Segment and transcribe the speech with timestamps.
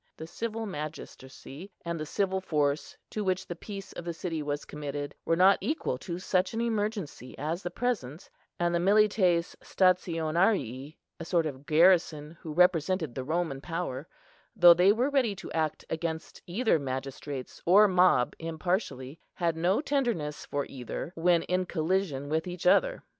[0.17, 4.65] The civil magistracy and the civil force to which the peace of the city was
[4.65, 8.27] committed, were not equal to such an emergency as the present;
[8.59, 14.07] and the milites stationarii, a sort of garrison who represented the Roman power,
[14.55, 20.47] though they were ready to act against either magistrates or mob impartially, had no tenderness
[20.47, 23.03] for either, when in collision with each other.